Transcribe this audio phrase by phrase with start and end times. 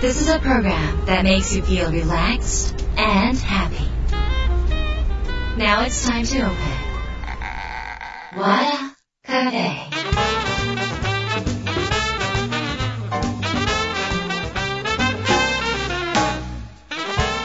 [0.00, 3.84] This is a program that makes you feel relaxed and happy.
[5.58, 6.56] Now it's time to open.
[8.34, 9.90] Wada Cafe.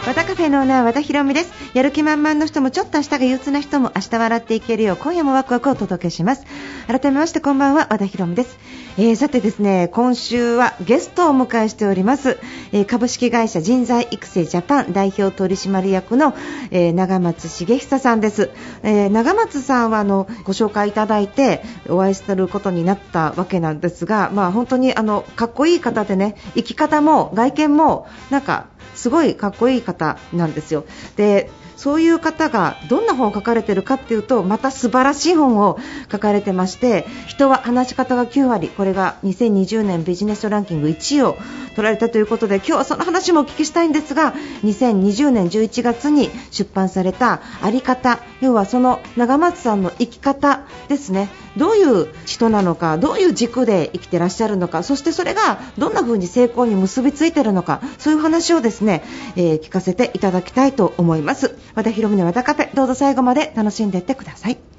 [0.07, 6.45] 和田カフェのオーナー和田博美ですやる気満々の人もちょっと明日が憂鬱な人も明日笑っていけるよう今夜もワクワクをお届けします
[6.87, 8.57] 改めましてこんばんは和田博美です、
[8.97, 12.37] えーさてですね今週はゲストをお迎えしております、
[12.71, 16.33] えー株式会社人材育成ジャパン代表取締役の、
[16.71, 18.51] えー長松茂久さんです、
[18.83, 30.85] え長松さんはあのご紹介いただいてお会いすることになったわけなんですがまあ本当にあのかっこいい方でね生き方も外見もなんかすごいかっこいい方なんですよ。
[31.15, 35.77] でそういう方がどんな本を書かれているかっていうとまた素晴らしい本を
[36.11, 41.37] 書かれてまして人は話し方が9割これが2020年ビジネスランキング1位を
[41.75, 44.33] 取られたということで今日はその話もお聞きしたいんですが
[44.63, 59.03] 2020年11月に出版された「あり方」要はその長松さんの生き方ですねどういう人なのかどういう軸で生きてらっしゃるのかそしてそれがどんな風に成功に結びついているのかそういう話をですね、ね
[59.35, 61.57] えー聞かせていただきたいと思います。
[61.75, 64.74] 和田博美の和田カフェどうぞ最後まで楽しんでいってください。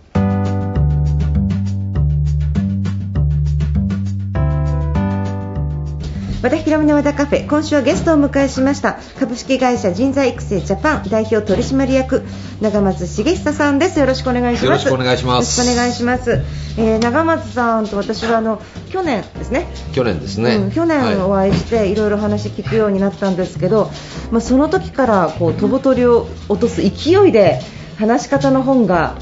[6.43, 12.25] 和田博美の和田カフェ今週はゲストをお迎えしました株式会社人材育成ジャパン代表取締役
[12.61, 13.99] 長松茂久さんです。
[13.99, 14.65] よろしくお願いします。
[14.67, 15.59] よろしくお願いします。
[15.59, 16.43] よろしくお願いします、
[16.79, 19.67] えー長松さんと私はあの去年ですね。
[19.95, 23.91] 去年ですね、うん、去年お会いしていろいろ話聞くようになったんですけど、
[24.31, 27.61] まあ、その時からこう飛ぶ鳥を落とす勢いで
[27.99, 29.17] 話し方の本が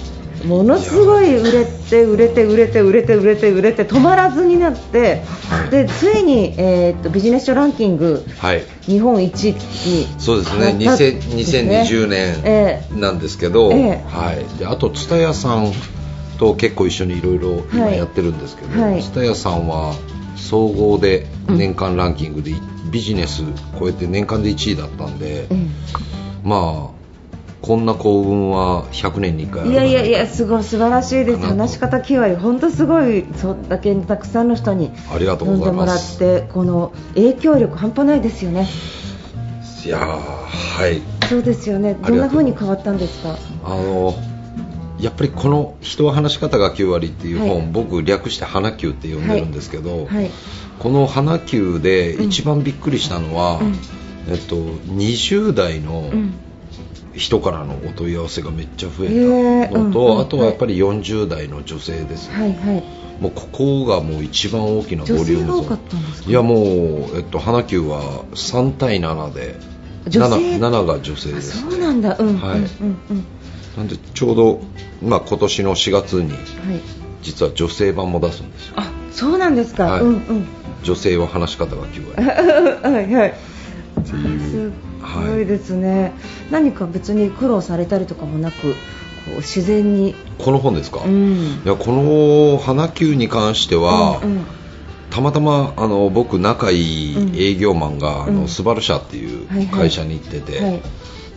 [0.47, 5.23] ものすごい売れて売れて売れて売れて売れて売れて止まらずになって
[5.71, 8.63] でついに、えーっとビジネス書ランキングはい。
[8.83, 10.61] 日本一にそうですね。
[10.61, 11.83] なったんですね。
[11.83, 14.05] 2020え年なんですけど、ええ。
[14.07, 15.73] はい、であと蔦屋さん
[16.39, 19.03] と結構一緒にいろいろやってるんですけどはい。
[19.03, 19.95] 蔦屋、さんは
[20.37, 22.53] 総合で年間ランキングで
[22.91, 23.43] ビジネス
[23.79, 25.49] 超えて年間で1位だったんで、え。
[26.43, 26.94] まあ
[27.65, 31.39] こんな幸運は100年に1回いやいやいやすごい素晴らしいです。
[31.39, 38.69] 話し方9割本当すごいそれだけたくさんの人にありがとう飲んでもらございますってこの影響力半端ないですよね。
[39.87, 41.01] いやーはい。
[41.27, 41.95] そうですよね。
[41.95, 43.39] どんな風に変わったんですか？
[43.65, 44.15] あの
[45.01, 47.69] やっぱりこの「人は話し方が9割」っていう本、はい。
[47.73, 50.31] 僕略して「花球」って呼んでるんですけど、はい。
[50.81, 53.79] この花球で一番びっくりしたのは、うん。
[54.27, 56.35] えっと、20代のうん
[57.17, 62.85] 人からのお問い合わせがめっちゃ増へえたのと、ーうんうんあとはやっぱり40代の女性です、はいはい。
[63.21, 65.79] もうここがもう一番大きなボリューム
[66.27, 66.57] いやも
[67.13, 69.55] う、えっと、花球は3対7で
[70.09, 72.17] 女性？7, 7が女性であす、そうなんだ。
[72.19, 72.59] うん、はい。
[72.59, 73.27] うん
[73.77, 74.61] なんでちょうど、
[75.03, 76.41] まあ、今年の4月にはい。
[77.23, 78.75] 実は女性版も出すんですよ。
[78.77, 80.01] あそうなんですか、はい。
[80.03, 80.47] うんうん。
[80.83, 82.23] 女性は話し方が9割
[82.95, 83.35] はいはい
[84.13, 84.73] っていうす
[85.29, 86.13] ごいですね、
[86.51, 88.77] 何か別に苦労されたりとかもなくこ
[89.33, 90.15] う自然に。
[90.39, 91.63] この本ですか、いうん。
[91.65, 94.45] やこの花球に関しては、うんうん。
[95.11, 98.43] たまたまあの僕仲いい営業マンが、あうん。
[98.43, 99.67] のスバル社っていうはいはい。
[99.67, 100.83] 会社に行ってて、はい。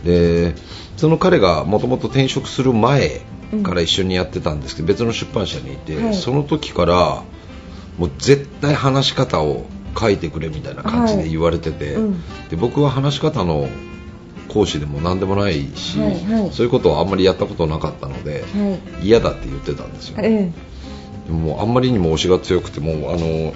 [0.04, 0.54] で
[0.96, 3.22] その彼がもともと転職する前
[3.62, 6.14] から一緒にやってたんですけど、別の出版社にいて、はい。
[6.14, 7.22] その時から
[7.98, 9.64] もう絶対話し方を
[9.98, 11.94] 書いてくれみたいな感じで言われてて、はい。
[11.94, 12.48] うん。
[12.48, 13.68] で僕は話し方の
[14.48, 16.52] 講師でも何でもないし、はいはい。
[16.52, 20.52] そういうことをあんまりやったことなかったので、は嫌だって言ってたんですよ、え
[21.26, 23.52] でもあんまりにも推しが強くてもうあの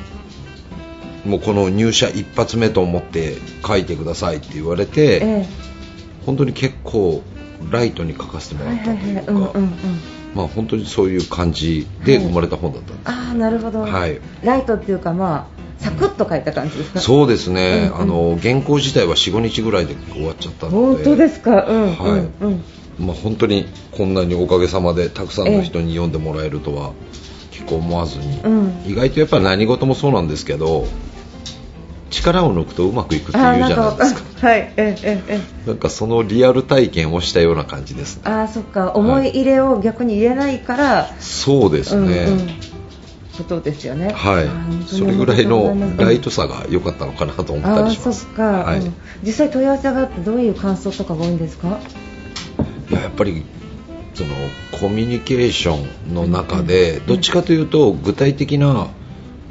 [1.25, 3.37] もうこの入社一発目と思って
[3.67, 5.47] 書いてくださいって言われえて、え。
[6.27, 7.23] 本当に結構
[7.71, 9.33] ライトに書かせてもらったというか、
[10.35, 14.21] まあ本当にそういう感じで生まれた本だったんです、ああなるほど、はい。
[14.43, 17.01] ライトっていうかまあサクッと書いた感じですか？
[17.01, 18.03] そうですね、うんうん。
[18.03, 20.77] あの原稿自体は45日ぐらいで終わっちゃったので。
[20.79, 21.65] 本当ですか？
[21.65, 22.33] うん、はいうん。
[22.41, 22.65] うん
[22.99, 26.93] まあ、本当にこんなにおかげさまでたくさんの人に読んでもらえるとは
[27.51, 28.83] 結構思わずに、うん。
[28.87, 30.87] 意外とやっぱり何事もそうなんですけど
[32.13, 34.21] 力を抜くとうまくいくっていうじゃないですか。
[34.41, 38.23] かはいえええええなんかそのリアル体験をしたような感じですね。
[38.27, 38.93] えああそっか。
[38.93, 42.49] 思い入れを逆に言えないから、そうですね、うんうん。
[43.39, 44.13] ことですよね。
[44.13, 44.87] はい。
[44.87, 48.25] それぐらいのライトささが良かったのかなと思ったあありします。
[48.25, 48.81] そっか、はい。
[48.81, 48.95] うん。
[49.23, 51.79] 実際問い合わせがあってどういう感想とかが多いんですか？
[52.91, 53.45] いややっぱり
[54.15, 54.35] その
[54.79, 55.77] コミュニケーショ
[56.11, 58.89] ンの中でどっちかというと具体的な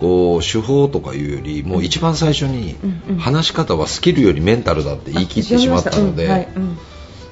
[0.02, 2.76] こう手法とかいうよりもう一番最初に
[3.20, 6.48] 話し方はスキルよりメンタルだって言い切ってしまったので、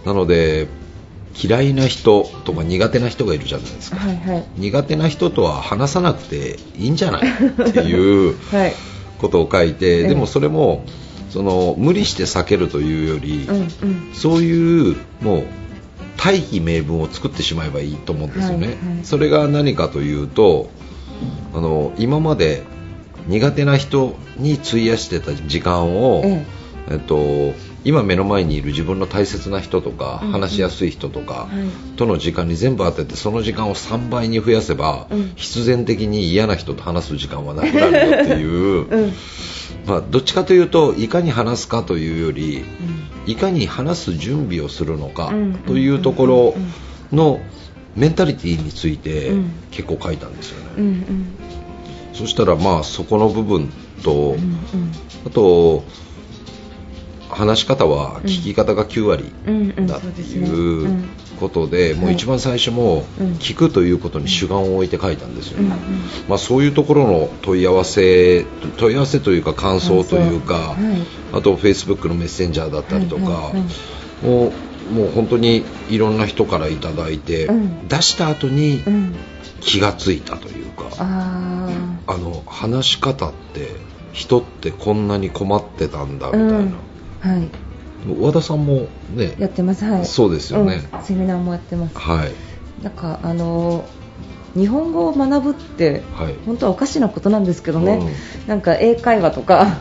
[0.06, 0.68] なので
[1.36, 4.46] 嫌いな人とか苦手な人がいるじゃないですか、たうんはいはい。
[4.58, 8.74] 苦手な人とは話さなくていいんじゃないっていう はい。
[9.18, 10.86] ことを書いて、ええでもそれも
[11.32, 13.68] その無理して避けるというより、うんうん。
[14.14, 15.44] そういうもう
[16.18, 18.78] 大義名分を作ってしまえばいいと思うんですよね、はいはい。
[19.04, 20.70] それが何かというと
[21.54, 22.64] あの今まで
[23.28, 26.46] 苦手な人に費やしてた時間を、え
[26.90, 26.96] え。
[26.96, 31.96] っと、今目の前にいる自分の大切な人とか、話しやすい人とか、はい。
[31.96, 35.34] との時間に全部当ててその時間を3倍に増やせば、うん。
[35.36, 39.14] 必然的に嫌な人と話す時間はなくなるよっていう、 うん。
[39.86, 42.64] まあ、どっちかというといかに話すかというより
[43.26, 43.32] うん。
[43.32, 45.54] いかに話す準備をするのかうん。
[45.54, 46.56] というところ
[47.12, 47.40] の
[47.96, 49.52] メンタリティーについてうん。
[49.72, 51.28] 結構書いたんですよね、うんうん。
[52.14, 53.72] そしたらまあそこの部分
[54.04, 54.38] と、うんうん。
[55.26, 55.84] あと
[57.30, 61.10] 話し方は聞き方が9割うんうんだっていううん。
[61.40, 63.28] ことで、もうはい一番最初もうん。
[63.36, 65.80] 聞くということに主眼を置いて書いたんですよね、うんうん
[66.28, 68.46] まあ、そういうところの問い合わせ
[68.78, 71.38] 問い合わせというか感想というか、はい。
[71.38, 73.54] あと Facebook のメッセンジャーだったりとか、
[74.92, 77.88] もう本当にいろんな人からいただいて、うん。
[77.88, 79.16] 出した後にうん。
[79.62, 81.70] 気がついたというか、あ
[82.08, 83.68] あの話し方って
[84.14, 86.74] 人ってこんなに困ってたんだあみたいな、うん
[87.20, 87.50] はい。
[88.22, 89.84] 和田さんもねやってます。
[89.84, 90.06] はい。
[90.06, 90.88] そうですよね。
[90.94, 91.04] うん。
[91.04, 91.98] セミナーもやってます。
[91.98, 92.32] はい。
[92.84, 93.86] なんかあの
[94.56, 96.36] 日本語を学ぶってはい。
[96.46, 98.02] 本当はおかしなことなんですけどね、
[98.48, 99.80] なんか英会話とか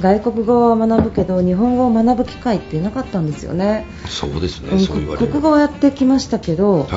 [0.00, 5.26] 外国語は学ぶけど日本語を学ぶ機会ってなかったんですよね、そうですね、うんそう言われる。
[5.26, 6.88] 国語はやってきましたけど、は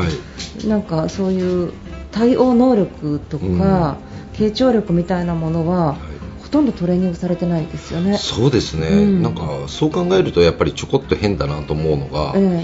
[0.64, 0.68] い。
[0.68, 1.74] なんかそういう
[2.12, 3.98] 対応能力とか、
[4.34, 5.98] 傾聴力みたいなものは、はい。
[6.44, 8.18] ほとんどトレーニングされてないですよね。
[8.18, 9.24] そうですね、うん。
[9.24, 12.64] なんかそう考えるとやっぱりちょこっと変だなと思うのが、え。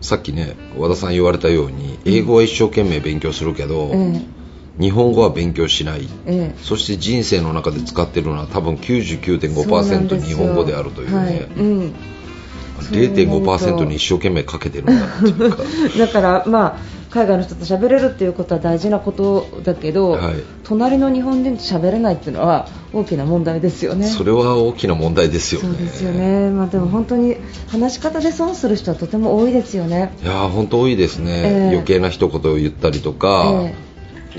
[0.00, 4.37] さっきね和田さん言われたように英語は一生懸命勉強するけど、ええ
[4.78, 6.08] 日本語は勉強しない。
[6.26, 6.62] ええ。
[6.62, 10.36] そして人生の中で使ってるのは多分そうなん99.5%ですよ。
[10.38, 11.40] 日本語であるというね、はい。
[11.40, 11.94] うん。
[12.80, 15.62] 0.5%に一生懸命かけてるんだなっていうか。
[15.98, 16.76] だから、まあ、
[17.10, 20.34] 海外の人と喋れるっていうことは大事なことだけど、はい。
[20.62, 24.06] 隣の日本人と喋れないっていうのは大きな問題ですよね。
[24.06, 25.68] それは大きな問題ですよね。
[25.68, 27.36] そうですよね、まあ、でも本当に
[27.68, 30.12] 話し方で損する人はとても多いですよね。
[30.22, 31.76] いやー本当多いですね、ええ。
[31.76, 33.74] 余計な一言を言ったりとか、え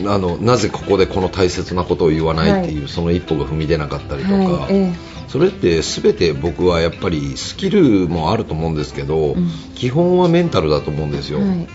[0.06, 4.94] あのなぜここでこの大切なことを言わないっていう、はその一歩が踏み出なかったりとか、はいえ
[5.30, 9.48] それって全て僕はやっぱりスキルもあると思うんですけど、うん。
[9.76, 11.68] 基本はメンタルだと思うんですよ、はい。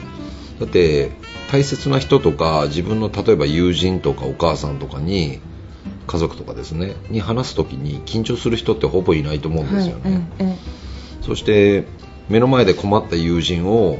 [0.58, 1.12] だって
[1.52, 5.40] 大切な人とか自分の例えば友人とかお母さんとかに
[6.08, 10.58] 家族とかですねに話す時に緊張する人ってほぼいないと思うんですよね、はいえ。
[11.22, 11.86] そして
[12.28, 13.98] 目の前で困った友人を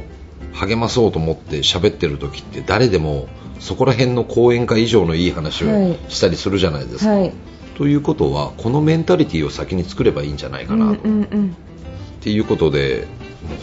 [0.51, 3.27] 励まそうと思って喋ってる時って誰でも
[3.59, 5.97] そこら辺の講演会以上のいい話をはい。
[6.09, 7.33] したりするじゃないですか、はい。
[7.77, 11.49] ということはこのメンタリティーを先に作ればいいんじゃないかなと、うんうんうん。
[11.49, 11.53] っ
[12.21, 13.07] ていうことで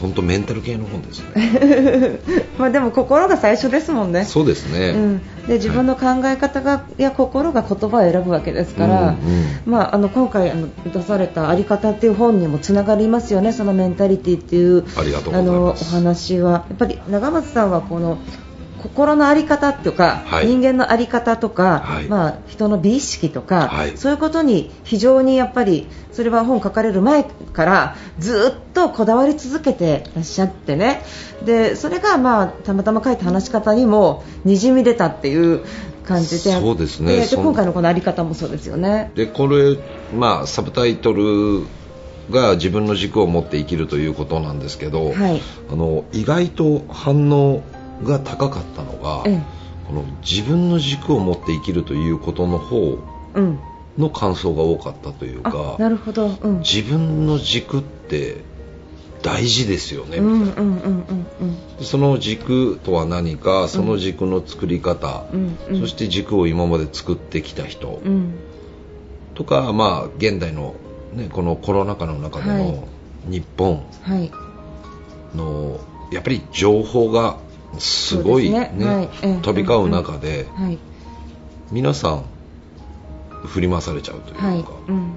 [0.01, 2.21] 本当メンタル系の本ですね。
[2.59, 4.25] まあでも心が最初ですもんね。
[4.25, 9.17] そうですね、うん、で自分の考え方が、い、や心が言葉を選ぶわけですから、うんうん。
[9.67, 15.93] まあ、あの今回あの出された「あり方」っていう本にもつながりますよね、そのメンタリティっていうありがとうございます。
[15.93, 16.51] のお話は。
[16.53, 18.19] やっぱり長松さんはこの
[18.83, 20.47] 心の在り方とか、はい。
[20.47, 22.07] 人間の在り方とか、はい。
[22.07, 23.97] まあ、人の美意識とか、はい。
[23.97, 31.03] そういうことに非常にやっぱりそれは本書かれる前からずっとこだわり続けてらっしゃってね。
[31.45, 35.65] でそれが、まあ、たまたま書いた話し方にもにじみ出たっていう
[36.05, 37.27] 感じでそうですね。
[37.27, 39.11] で今回のこの在り方もそうですよね。
[39.15, 39.79] でこれ、
[40.15, 41.67] まあ、サブタイトル
[42.31, 45.41] が自分の軸を持って生きるということなんですけど、はい。
[45.71, 47.63] あの意外と反応
[48.03, 49.43] が高かったのが、え
[49.87, 52.99] この自分の軸を持って生きるということの方
[53.99, 58.39] の感想が多かったというあかなるほど、うん、自分の軸って
[59.23, 60.63] 大事ですよね、うんうんみたいな。
[60.63, 65.81] うんうんうんその軸とは何かその軸の作り方、うんうん。
[65.81, 68.35] そして軸を今まで作ってきた人、うん。
[69.35, 70.75] とか、まあ、現代の、
[71.13, 72.65] ね、このコロナ禍の中ではい。
[72.65, 72.89] の
[73.27, 74.31] 日本はい。
[75.35, 75.81] の、
[76.13, 77.39] やっぱり情報が
[77.79, 78.87] すごい、ねね。
[78.87, 79.11] はい。
[79.23, 79.39] ええ。
[79.43, 80.79] 飛び交う中で、はい。
[81.71, 82.25] 皆さん
[83.47, 85.15] 振り回されちゃうというか、はい、うん、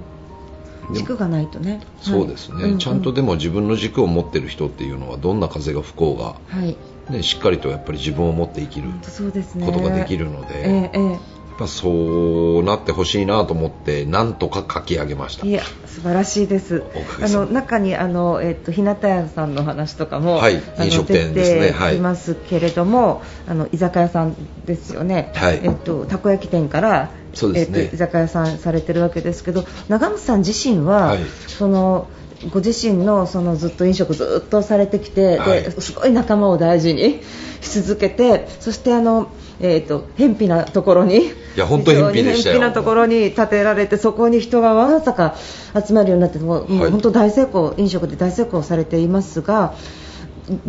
[0.92, 1.80] で軸がないとね。
[2.00, 2.72] そうですね、はい。
[2.72, 2.78] うん。
[2.78, 6.76] ちゃんとでも自分の軸を持ってる人っていうのはどんな風が吹こうが、はい。
[7.10, 8.88] ね、しっかりとやっぱり自分を持って生きる
[9.64, 15.46] ことができるので、ええええぱそうなってほしいなと思ってなんとか書き上げました。
[15.46, 16.84] いや素晴らしいです。
[17.22, 21.60] あの中にあの、えっと日向屋さんの話とかも、はい飲食店ですね。
[21.68, 21.98] 出はい。
[21.98, 24.36] ますけれども、あの居酒屋さん
[24.66, 25.60] ですよね、はい。
[25.62, 27.80] えっとたこ焼き店からそうですね。
[27.80, 31.18] えっと居酒屋さんされてるわけですけど長渕さん自身は、はい。
[31.48, 32.08] その
[32.52, 35.62] ご自身のそのずっと飲食ずっとされてきて、はい。
[35.62, 37.22] ですごい仲間を大事に
[37.62, 41.32] し続けてそしてあの、えっと偏僻なところに。
[41.56, 42.60] や本当偏僻でしたよ。
[42.60, 45.34] なところに建てられてそこに人がわざか
[45.74, 46.90] 集まるようになってもうはい。
[46.90, 49.74] 本当大成功飲食で大成功されていますが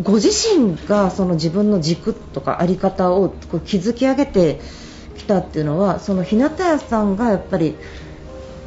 [0.02, 4.60] ご自身がその自分の軸とかあり方をこう築き上げて
[5.16, 7.76] きたっていうのはその日向屋さんがやっぱり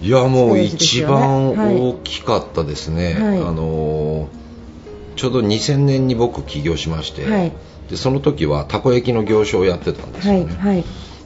[0.02, 1.76] いやもう一番はい。
[1.76, 4.42] 大きかったですね、はいあのー
[5.16, 7.52] ちょうど2000年に僕起業しまして、はい
[7.92, 10.86] でその時はたこ焼きの行商をやってたんですよね、はいはい。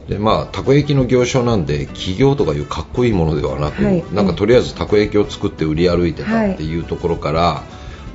[0.10, 7.64] でまあたこ焼きの行商なんで起業とかいうかっこいいものではなく、はいなんかとりあえずたこ焼きを作って売り歩いてたっていうところから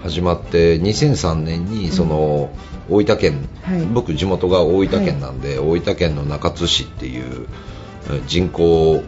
[0.03, 2.51] 始まって2003年にその
[2.89, 3.87] 大分県、はい。
[3.87, 7.47] 僕地元が大分県なんで、大分県の中津市っていう
[8.07, 9.05] えー人口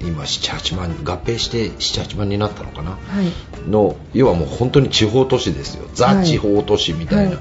[0.00, 2.92] 今78万合併して78万になったのかな？
[2.92, 3.26] はい
[3.68, 5.88] の要はもう本当に地方都市ですよ。
[5.94, 6.26] ザはい。
[6.26, 7.38] 地方都市みたいな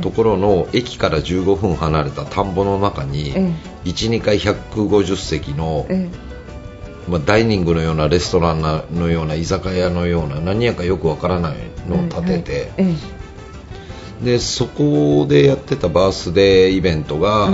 [0.00, 3.52] ところの駅から15分離れた田んぼの中にえ
[3.84, 6.08] 12階150席の、え
[7.08, 11.56] まあ、ダイニングのようなレストランなのような居酒屋のような何やかよくわからない
[11.88, 12.94] のを建てて、
[14.22, 17.50] でそこでやってたバースデーイベントが、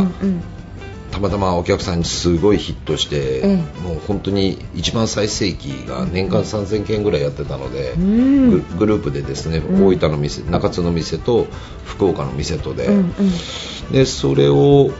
[1.19, 8.51] たまたまお客さんにすごいヒットして、ええもう本当に一番最盛期が年間3000件ぐらいやってたので、うん。
[8.51, 9.87] ググループでですね、うん。
[9.87, 11.47] 大分の店中津の店と
[11.85, 13.93] 福岡の店とで,、うんうん。
[13.93, 14.91] でそれを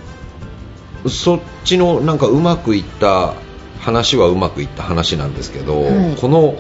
[1.07, 3.35] そっちのなんかうまくいった
[3.81, 6.17] 話はうまくいった話なんですけど、はい。
[6.17, 6.59] この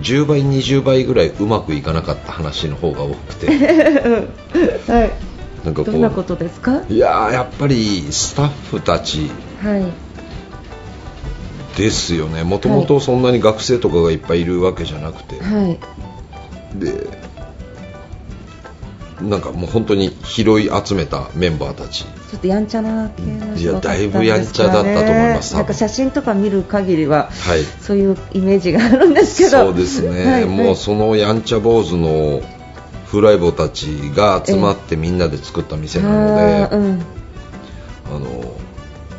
[0.00, 3.46] 10倍20倍ぐらいうまくいかなかった話の方が多くて。
[4.90, 5.33] はい
[5.64, 6.78] なんかこどんなことですか？
[6.78, 9.30] ういやーやっぱりスタッフたち。
[9.62, 9.84] はい。
[11.78, 12.44] ですよね。
[12.44, 15.80] もともとそんなに学生とかがいっぱいいるわけじゃなくて、はい。
[16.78, 17.24] で
[19.22, 22.04] なんかもう本当に拾い集めたメンバーたち。
[22.04, 25.54] ちょっとやんちゃな系のいや人だいぶやんちゃだったと思います。
[25.54, 27.64] なんか写真とか見る限りは、はい。
[27.80, 29.50] そういうイメージがあるんですけど。
[29.50, 30.44] そうですね、はい。
[30.44, 32.42] もうそのやんちゃ坊主の
[33.14, 37.02] フライボーたちが集まってみんなで作った店なので、うん。
[38.06, 38.56] あの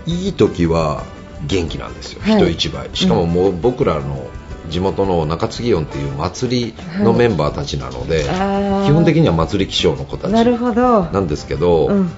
[0.05, 1.03] いい時は
[1.47, 2.35] 元気なんですよ、はい。
[2.35, 2.89] 人一倍。
[2.93, 4.27] しかももう僕らの
[4.69, 12.11] 地元の中津祇園っていう祭りのメンバーたちなので、基本的には祭り気象の子たちなんですけど、うん。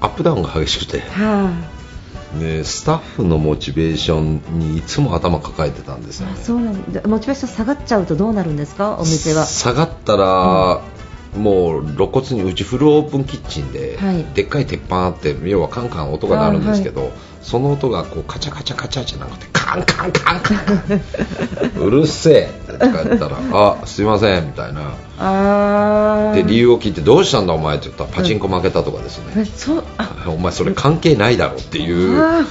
[0.00, 1.50] アップダウンが激しくて、は
[2.38, 6.36] ね、スタッフのモチベーションにいつも頭抱えてたんですよね。
[6.42, 8.96] そうなんだモチベーション下がっちゃうとどうなるんですか？
[8.98, 9.44] お店は。
[9.46, 10.80] 下がったら、
[11.36, 14.24] もう露骨にうちフルオープンキッチンで、はい。
[14.34, 17.10] でっかい鉄板あって要はカンカン音が鳴るんですけど、
[17.42, 21.80] その音がこうカチャカチャカチャじゃなくてカンカンカンカン。
[21.80, 24.94] うるせえとか言ったら「あすいません」みたいな。
[25.16, 32.44] ああで理由を聞いて「どうしたんだお前」って言ったらパチンコ負けたとかですね、うあお前それ関係ないだろっていうあ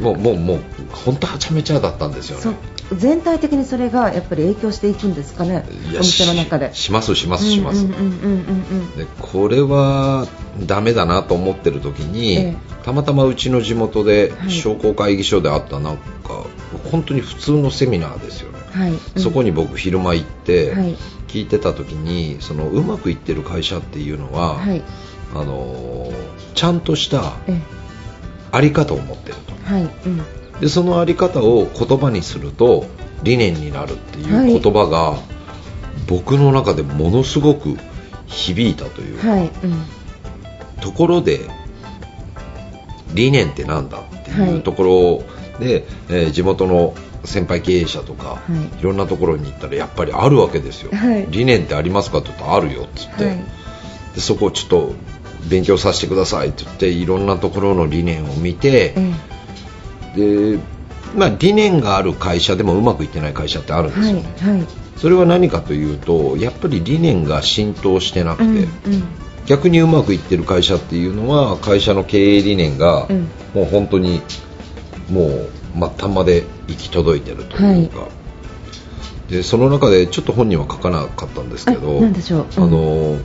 [0.00, 2.56] もうもうもう本当はちゃめちゃだったんですよね。
[2.92, 5.64] 全体的にそれがやっぱり影響していくんですかね
[5.96, 6.74] お店の中で。
[6.74, 8.96] ししますしますします、うんうんうんうんうん。
[8.96, 10.26] でこれは
[10.66, 12.56] ダメだなと思ってる時に、ええ。
[12.84, 14.50] たまたまうちの地元ではい。
[14.50, 16.44] 商工会議所であったなんか
[16.90, 20.96] 本当に普通のセミナーですよね、はい、うんそこに僕昼間行ってはい。
[21.28, 24.82] 聞いてた時にそのうまくいってる会社っていうのは、はい。
[25.34, 26.14] あのー
[26.54, 27.60] ちゃんとしたえ
[28.52, 29.52] あり方を持ってると。
[29.64, 29.82] はい。
[29.82, 30.22] うん。
[30.60, 32.86] でそのあり方を言葉にすると
[33.24, 35.18] 理念になるっていう言葉が、
[36.06, 37.76] 僕の中でものすごく
[38.26, 39.46] 響いたというか、はい。
[39.46, 39.84] うん。
[40.80, 41.40] ところで
[43.14, 45.24] 理念ってなんだっていうとこ
[45.58, 48.40] ろで、えー地元の先輩経営者とか、は
[48.76, 48.80] い。
[48.80, 51.26] い、ろんなところに行ったらやっぱりあるわけですよ、はい。
[51.30, 53.44] 理念ってありますかって言ったらあるよって言って、はい。
[54.14, 54.94] でそこをちょっと
[55.48, 58.94] 勉強させてくださいって言っていろんなところの理念を見て、
[60.16, 60.58] えで
[61.14, 64.14] まあ、理念がある会社でもうまくいってない会社ってあるんですよ。
[64.14, 64.66] ね、はい。
[64.96, 68.68] それは何かというとやっぱり理念が浸透してなくて、うんうん。
[69.46, 73.28] 逆にうまくいってる会社っていうのは会社の経営理念がうん。
[73.54, 74.22] もう本当に
[75.10, 78.08] もう末端まで行き届いてるというか、
[79.28, 82.00] でその中でちょっと本人は書かなかったんですけどあ
[82.60, 83.18] の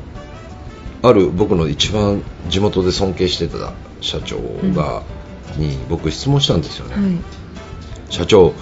[1.01, 4.37] ある僕の一番地元で尊敬してた社長
[4.73, 5.03] が、
[5.57, 7.17] に僕質問したんですよね、はい。
[8.09, 8.53] 社長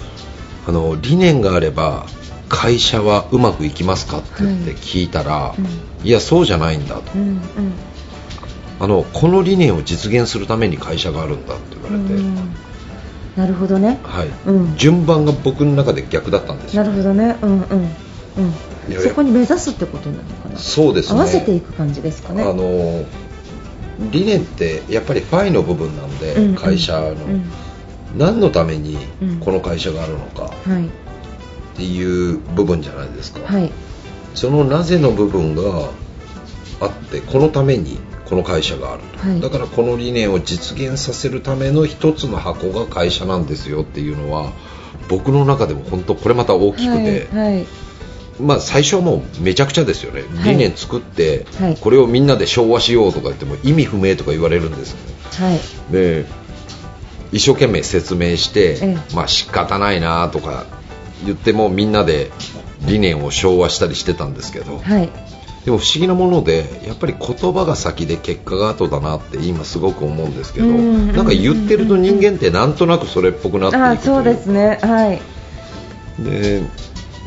[0.66, 2.06] あの理念があれば
[2.48, 6.06] 会社はうまくいきますかって言って聞いたら、うん。
[6.06, 7.12] いやそうじゃないんだと。
[7.14, 7.40] うんうん。
[8.80, 12.54] あのこの理念を実現するために会社があるんだって言われて、うん
[13.38, 14.00] なるほどね。
[14.02, 14.28] はい。
[14.46, 14.76] うん。
[14.76, 16.82] 順番が僕の中で逆だったんですよ。
[16.82, 17.36] なるほどね。
[17.40, 17.94] うんうん
[18.90, 19.00] うん。
[19.00, 20.58] そこに目指すってことなのかな。
[20.58, 21.20] そうですね。
[21.20, 22.42] 合わせていく感じですかね。
[22.42, 23.04] あの
[24.10, 26.54] 理念ってやっぱりファイの部分なんで、うんうん。
[26.56, 27.44] 会社の、うん。
[28.16, 29.38] 何のためにうん。
[29.38, 30.52] この会社があるのか。
[30.68, 30.86] はい。
[30.86, 30.90] っ
[31.76, 33.70] ていう部分じゃないですか、はい。
[34.34, 35.90] そのなぜの部分が
[36.80, 39.40] あってこのためにこの会社があると、はい。
[39.40, 44.52] だからこの理念を実現させるための一つの箱が会社なんですよっていうのは
[45.08, 47.66] 僕の中でも本当これまた大きくて、はいはい。
[48.40, 50.52] まあ最初はもうめちゃくちゃですよね、はい。
[50.52, 51.76] 理念作って、はい。
[51.76, 54.92] これをみんなで昭和しようとか言っても意味不明とか言われるんです。
[54.92, 54.98] よ
[55.48, 55.92] ねはい。
[55.92, 56.26] で
[57.32, 60.66] 一生懸命説明して、えまあ仕方ないなとか
[61.24, 62.30] 言ってもみんなで
[62.86, 65.27] 理念を昭和したりしてたんですけど、はい
[65.64, 71.12] でも不思議なものでやっぱり言葉が先で結果が後だなって今すごく思うんですけど、うん。
[71.12, 74.78] なんか言ってると人間ってなんとなくそれっぽくなっていくあそうですね。
[74.82, 75.20] はい。
[76.22, 76.62] で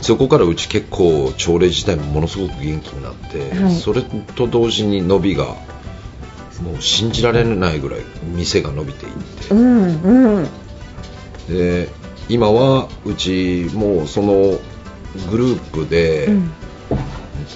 [0.02, 3.76] そこからうち結構朝礼自体もものすごく元気になって、はい。
[3.76, 5.46] それと同時に伸びが
[6.64, 9.54] もう信じられないぐらい店が伸びていって。
[9.54, 10.48] うんうん。
[11.48, 11.90] で
[12.30, 14.60] 今はうちもうその
[15.30, 16.52] グループで、うん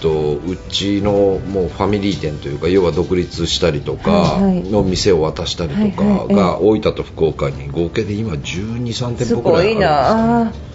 [0.01, 10.65] と、うちのもうファミリー店というか要は独立したりとかの店を渡したりとかが大分と福岡に合計で今12、3店す舗くらいあるんです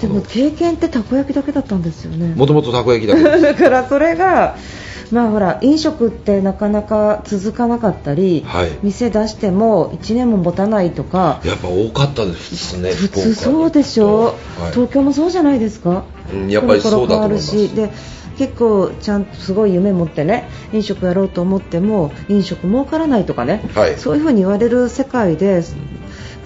[0.00, 2.34] でも経験ってたこ焼きだけだったんですよね。
[2.34, 4.56] もともとたこ焼きだけ だからそれが
[5.10, 8.70] まあほら飲食ってなかなか続かなかったり、はい。
[8.82, 11.40] 店出しても1年も持たないとか。
[11.44, 14.32] やっぱ多かったですね普通そうでしょ、は
[14.68, 14.72] い。
[14.72, 17.74] 東京もそうじゃないですか、うんやっぱりそうだと思います。
[17.74, 17.90] で
[18.40, 23.98] 結構ちゃんとすごい夢持ってね飲食やろうと思っても飲食儲からないとかね、はい。
[23.98, 25.64] そういうふうに言われる世界でやっ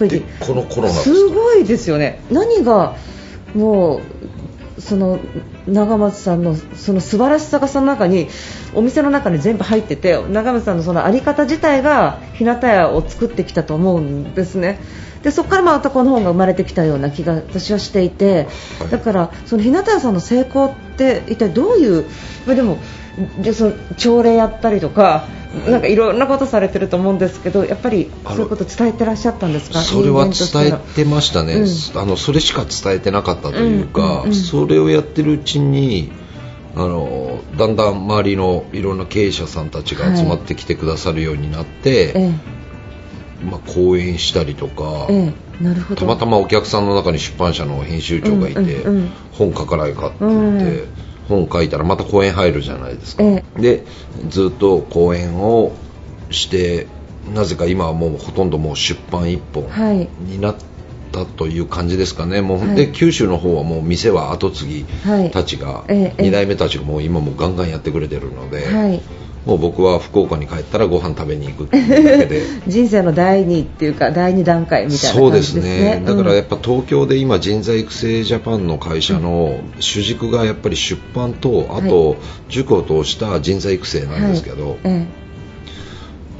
[0.01, 2.25] ぱでりこのコロナですすごいですよね。
[2.33, 2.97] 何が
[3.55, 4.01] も
[4.77, 5.21] うその
[5.69, 8.27] 長松さんのその素晴らしさがその中に
[8.75, 14.81] お店の中に全部入ってて長松さんのそのあり方自体が日向屋を作ってきたと思うんですね。
[15.25, 18.47] でそこからまたこの本が生まれてきたような気が私はしていて、
[18.79, 18.91] はい。
[18.91, 22.05] だからその日向屋さんの成功って一体どういう
[22.47, 22.79] まあでも
[23.39, 25.27] でその朝礼やったりとか、
[25.67, 25.71] い。
[25.71, 29.81] なんかいろんなことされてると思うんですけどやっぱりそういうこと伝えてらっしゃったんですか？
[29.81, 30.35] それは伝
[30.67, 31.99] えてましたね、うん。
[31.99, 34.21] あのそれしか伝えてなかったというか、うん。
[34.21, 34.27] うん。
[34.27, 34.35] うん。
[34.35, 36.13] それをやってるうちに
[36.75, 42.33] あのだんだん周りのいろんな経営者さんたちが集まってきてくださるようになって、え
[43.45, 46.01] まあ、講演したりとか、えええなるほど。
[46.01, 49.13] たまたまお客さんの中に出版社の編集長がいて、うんうんうん。
[49.33, 50.89] 本書かないかって言って、うん。
[51.29, 53.87] 本書いたらまた講演入るじゃないですか、えで
[54.29, 55.73] ずっと講演を
[56.31, 56.87] して
[57.33, 60.09] なぜか今はもうほとんどもう出版一本はい。
[60.21, 60.57] になっ
[61.13, 62.77] たという感じですかね、もうはい。
[62.77, 65.31] で九州の方はもう店は後継ぎはい。
[65.31, 69.01] たちが、ええ2代目たちがもう今もうガンガンやってくれてるので、はい
[69.47, 72.43] もう僕は福岡に帰ったらご飯食べに行くっていうだけで。
[72.67, 76.03] 人生の第二っていうか第二段階みたいなそうで感じですすねね。
[76.05, 82.17] だからやっぱ、ぱ東京で今人材育成ジャパンの会社の主軸がやっぱり出版とあと
[82.49, 85.07] 塾を通した人材育成なんですけど、はいえ。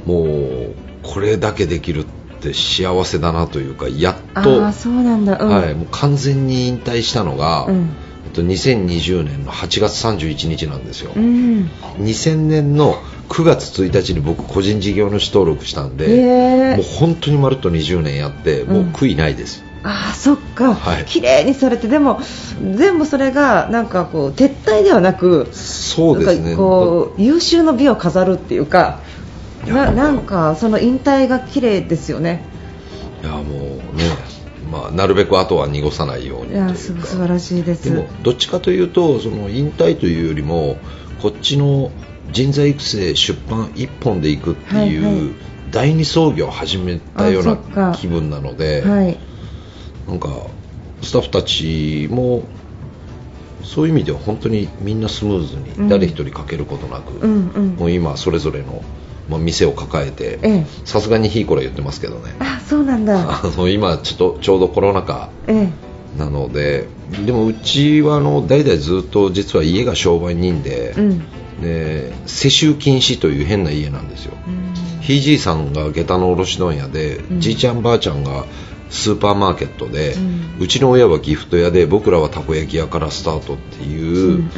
[0.05, 2.05] もうこれだけできるっ
[2.41, 5.25] て幸せだなというかやっえ、と、ああそうなん。
[5.25, 7.89] はい、もう完全に引退したのが、うん
[8.35, 11.69] と、2020年の8月31日なんですよ、うん、
[11.99, 12.95] 2000年の
[13.29, 21.05] 9月1日に僕個人事業主登録したんで、もう本当にまるっと20年やってもう悔いないです、ああそっか、はい。
[21.05, 22.19] 綺麗にされてでも
[22.75, 26.55] 全部それがなんかこう撤退ではなくそうですね。
[26.55, 28.99] こう優秀の美を飾るっていうか
[29.67, 32.43] ななんかその引退が綺麗ですよね。
[33.23, 33.45] いやもう
[33.95, 34.03] ね、
[34.75, 37.89] まあ、なるべくあとは濁さないようにいやす素晴らしいです。
[37.89, 40.77] でもどっちかというとその引退というよりも
[41.21, 41.91] こっちの
[42.31, 45.33] 人材育成出版一本でいくっていう、はいはい。
[45.71, 49.17] 第二創業を始めたような気分なので、はい。
[50.07, 50.29] なんか
[51.01, 52.43] スタッフたちも
[53.63, 55.83] そういう意味では本当にみんなスムーズうん。
[55.85, 57.67] に誰一人欠けることなく、うんうん。
[57.75, 58.83] もう今それぞれの、
[59.29, 60.65] まあ、店を抱えてええ。
[60.85, 62.35] さすがにひいこら言ってますけどね。
[62.39, 63.41] あそうなんだ。
[63.43, 65.69] あの今ちょっとちょうどコロナ禍え
[66.17, 66.87] なので
[67.25, 71.21] でもうちはあの代々ずっと実は家が商売人で,、えうん。
[71.61, 74.33] で世襲禁止という変な家なんですよ。
[74.47, 75.01] うん。
[75.01, 77.39] ひいじいさんが下駄の卸問屋で、うん。
[77.41, 78.45] じいちゃんばあちゃんが
[78.89, 84.49] スーパーマーケットで、ううんちの親はギフト屋で僕らはたこ焼き屋からスタートっていう、うん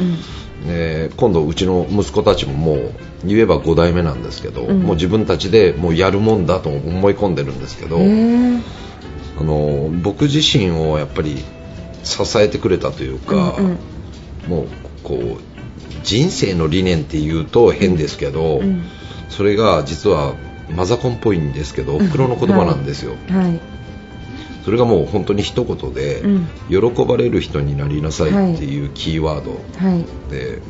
[0.68, 2.92] ね今度うちの息子たちももう
[3.24, 4.82] 言えば5代目なんですけど、うん。
[4.82, 11.42] もう自分たちでもうやるもんだと思い込んでるんですけど、あの僕自身をやっぱり
[12.04, 13.78] 支えてくれたというか、うんうん。
[14.48, 14.66] もう
[15.02, 15.40] こう
[16.04, 18.84] 人生の理念っていうと変ですけど、うん
[19.28, 20.34] それが実は
[20.70, 23.77] マザコンっぽいんですけどおふくろの言葉なんですよ、はい
[24.68, 26.46] それがもう本当に一言で、うん。
[26.68, 30.04] 喜ばれる人になりなさいっていうキーワードはい。
[30.30, 30.60] で、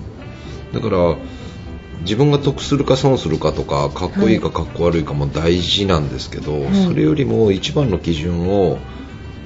[0.72, 1.16] だから
[2.02, 6.84] 自分が得するか損するかとかかっこいいかかっこ悪いかも大事なんですけど、はい。
[6.84, 8.78] それよりも一番の基準を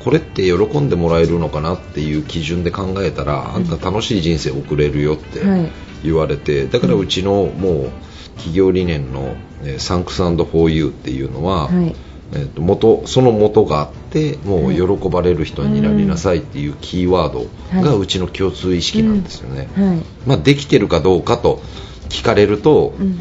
[0.04, 5.70] これって喜んでもらえるのかなっていう基準で考えたら、あんた楽しい人生送れるよってはい。
[6.04, 7.90] 言われて、だからうちのもう
[8.36, 11.96] 企業理念の、えーサンクスフォーユーっていうのは、はい
[12.34, 17.46] えーと元その元があってもう喜ばれる人になりなさいっていうキーワード
[17.82, 17.98] がはい。
[17.98, 20.02] うちの共通意識なんですよね、はい。
[20.26, 21.62] まあ、できてるかどうかと
[22.08, 23.18] 聞かれると、うん。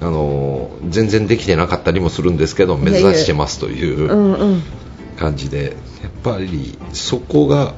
[0.00, 4.62] あのー全然できてなかったりもするんですけど目指してますという
[5.16, 7.74] 感じでやっぱりそこが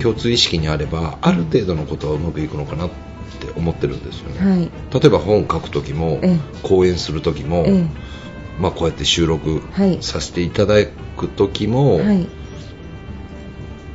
[0.00, 4.70] 共通意識にあればある程度のことはうまくいくのかなって思ってるんですよね、はい。
[4.92, 6.38] 例えば本書く時もええ。
[6.62, 7.88] 講演する時も、え
[8.60, 10.02] まあ、こうやって収録はい。
[10.02, 10.74] させていただ
[11.16, 12.28] く時も、えはい。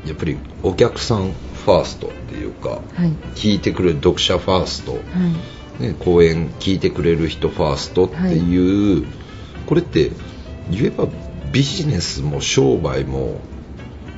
[0.07, 1.33] やっぱりお客さん
[1.65, 3.11] ファーストっていうかはい。
[3.35, 4.99] 聞いてくれる読者ファースト、は
[5.79, 5.83] い。
[5.83, 9.05] ね、講演聞いてくれる人ファーストっていう、
[9.67, 10.11] これって
[10.69, 11.07] 言えば
[11.51, 13.39] ビジネスも商売も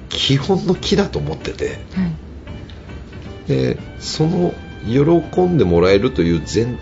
[0.10, 3.48] 基本の木だと思っててはい。
[3.50, 4.54] でその
[4.86, 6.78] 喜んでもらえるという前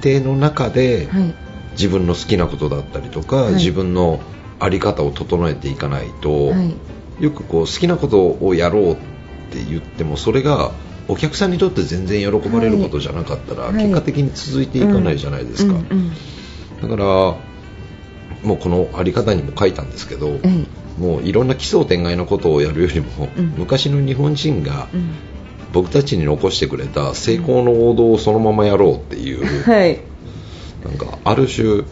[0.00, 1.43] 提の中で、はい
[1.74, 3.54] 自分の好きなことだったりとか、はい。
[3.54, 4.20] 自分の
[4.60, 6.74] 在り方を整えていかないと、はい。
[7.22, 8.96] よくこう好きなことをやろうっ
[9.50, 10.72] て言ってもそれが
[11.06, 13.74] お客さんにとって全然喜ばれることじゃなかったら、はい。
[13.74, 15.74] 結果的に続いていかないじゃないですか、
[16.82, 17.04] だから
[18.42, 20.66] もうこの在り方にも書いたんですけど、え
[20.98, 23.54] もういろんな奇想天外なことをやるよりも、うん。
[23.58, 24.88] 昔の日本人が
[25.72, 30.00] 僕たちに残してくれた成功の王道をそのままやろうっていう、はい
[30.84, 31.84] なんかある種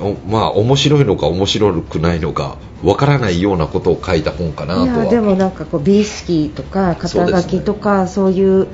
[0.00, 5.04] おまあ面白いのか面白くないのかわからないようなことを書いた本かないとは。
[5.04, 8.68] やでもなんかこう美意識とか肩書きとかそう,、いう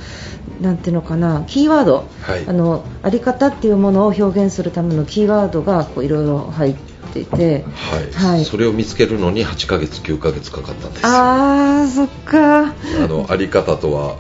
[0.61, 2.47] なんていうのかなキーワード、はい。
[2.47, 6.75] あのあり方っていうものを表現するためのキーワードがこういろいろ入っ
[7.13, 7.65] ていて。
[7.75, 8.13] はい。
[8.13, 8.45] はい。
[8.45, 11.09] それを見つけるのに8ヶ月9ヶ月かかったんですよ。
[11.09, 12.67] あーそっか。
[12.67, 12.73] あ
[13.09, 14.17] のあり方とは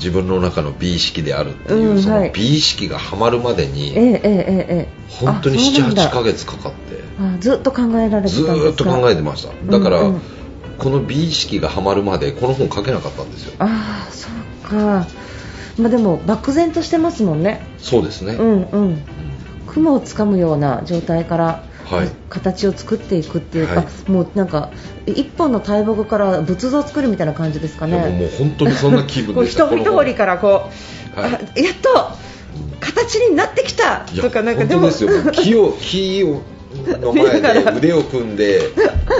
[0.00, 2.32] 自分の中の美意識であるっていう、そのうんはい。
[2.34, 4.88] 美意識がはまるまでにええええええ。
[5.08, 7.02] 本当に78ヶ月月かかって
[7.40, 8.54] ずっと考えられてたんですか？
[8.54, 9.52] ずーっと考えてました。
[9.70, 10.14] だから、うん。
[10.14, 10.20] うん
[10.78, 13.52] この美意識がはまるまでこの本書けなかったんですよ。
[13.58, 15.06] ああそっか。
[15.78, 17.66] まあでも漠然としてますもんね。
[17.76, 18.62] そうですね、うんうん。
[18.62, 19.02] うん。
[19.66, 21.69] 雲をつかむような状態からはい
[22.28, 24.10] 形を作っていくっていうか、はい。
[24.10, 24.70] もうなんか
[25.06, 28.24] 一本の大木から仏像を作るみたいな感じですかいやもうもね。
[28.26, 29.64] う本当にそんな気分こうでした。
[29.74, 30.70] 一一掘りからこ
[31.16, 31.30] う、はい。
[31.32, 32.10] あやっと
[32.80, 35.10] 形になってきたとかなんかですよ。
[35.32, 36.42] 木を 木を
[36.74, 38.60] の前で腕を組んで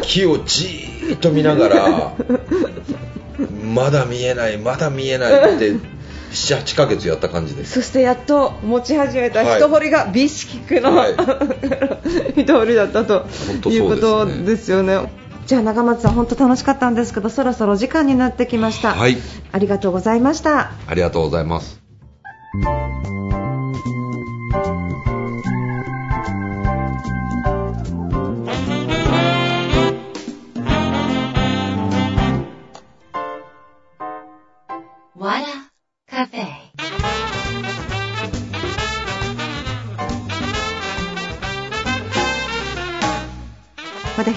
[0.02, 2.12] 木をじーっと見ながら
[3.74, 5.72] まだ見えないまだ見えないって
[6.30, 7.72] 78ヶ月やった感じです。
[7.72, 9.58] そしてやっと持ち始めたはい。
[9.58, 11.14] 一掘りが美式区の、はい。
[12.40, 14.98] 一掘りだったと本当いうことですよね。
[15.46, 19.16] じゃあ長松さん本当楽しかったんですけどそろそろ時間になってきました、はい。
[19.50, 20.70] ありがとうございました。
[20.86, 21.80] ありがとうございます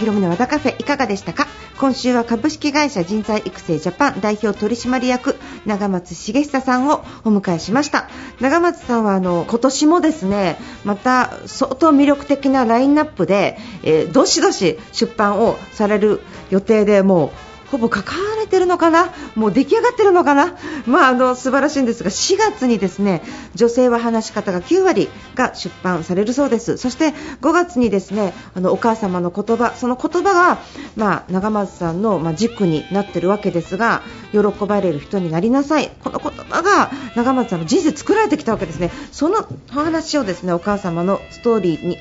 [0.04, 1.48] 広めの和田カフェいかがでしたか？
[1.80, 8.10] 今週は株式会社人材育成ジャパン代表取締役長松茂久さんをお迎えしました。
[8.42, 17.32] 長松さんはあの今年もですねまた相当魅力的なラインナップで、えーどしどし出版をされる予定でもう
[17.74, 20.56] ほぼ関われてるのかな、もう出来上がってるのかな、
[20.86, 23.24] まあ、あの素晴らしいんですが4月にですね
[23.56, 30.62] 女性は話し方が9割が出版されるそうです、そして5月にですねあのお母様の言葉、その言葉が、
[30.96, 41.98] まあ、長松さんの、まあ、軸になってるわけですが喜ばれる人になりなさい、この言葉が長松さんの人生作られてきたわけですね、その話をですねお母様のストーリーに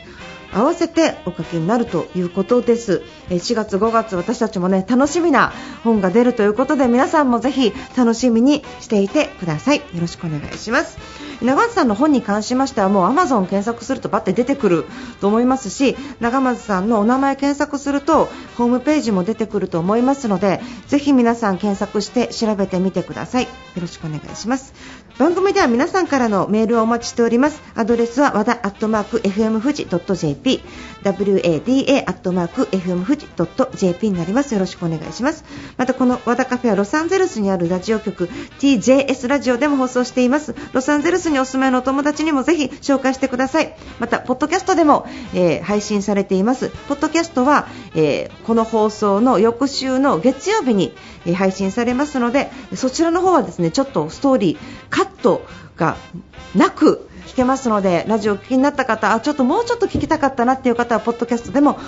[0.53, 3.03] 合わせてお書きになるということです。
[3.31, 9.79] 4月5月私たちもね楽しみな本が出るということで皆さんもぜひ楽しみにしていてください。
[9.79, 10.99] よろしくお願いします。
[11.43, 14.85] 長松さんの本に関しましてはもう Amazon 検索するとバッて出てくる
[15.21, 23.45] と思いますし長松さんのお名前検索するとホームページも出てくると思いますのでぜひ皆さん検索して調べてみてください。
[23.45, 23.49] よ
[23.81, 24.75] ろしくお願いします。
[25.19, 27.63] 番組では皆さんからのメールをお待ちしております。
[27.75, 30.63] アドレスは和田アットマーク FM 富士 .jp
[31.03, 33.27] wada アットマーク FM 富士
[33.77, 34.55] .jp になります。
[34.55, 35.45] よろしくお願いします。
[35.77, 38.29] またこの和田カフェはロサンゼルスにあるラジオ局
[38.61, 40.55] TJS ラジオでも放送しています。
[40.73, 43.75] ロサンゼルスにお住まいのお友達にもぜひ紹介してください。
[43.99, 46.71] またポッドキャストでも、えー、配信されています。
[46.89, 50.93] ポッドキャストは、えー、この放送の翌週の月曜日に、
[51.27, 54.59] えー、配信されますのでそちらの方はですねちょっとストーリー
[54.91, 55.45] カット
[55.77, 55.97] が
[56.55, 61.79] なく聞けますのでラジオを聞きになった方あちょっともうちょっと聞きたかったなっていう方はポッドキャストでも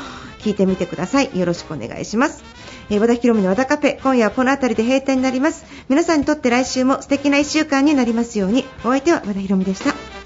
[0.40, 1.38] 聞いてみてください。
[1.38, 2.44] よろしくお願いします。
[2.90, 5.64] えー、和田博美の和田カフェ今夜はこの辺りで閉店になります。
[5.88, 8.64] 皆さんにとって来週も素敵な1週間になりますように。
[8.80, 10.23] お相手は和田博美でした。